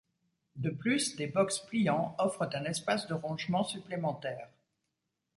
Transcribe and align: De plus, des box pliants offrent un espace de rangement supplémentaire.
De 0.55 0.71
plus, 0.71 1.15
des 1.15 1.27
box 1.27 1.59
pliants 1.59 2.15
offrent 2.17 2.49
un 2.53 2.63
espace 2.63 3.05
de 3.05 3.13
rangement 3.13 3.63
supplémentaire. 3.63 4.49